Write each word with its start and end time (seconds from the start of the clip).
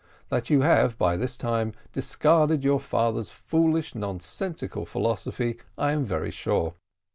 That 0.29 0.49
you 0.49 0.61
have 0.61 0.97
by 0.97 1.15
this 1.15 1.37
time 1.37 1.73
discarded 1.93 2.63
your 2.63 2.79
father's 2.79 3.29
foolish, 3.29 3.93
nonsensical 3.93 4.83
philosophy, 4.87 5.57
I 5.77 5.91
am 5.91 6.03
very 6.05 6.31
sure. 6.31 6.73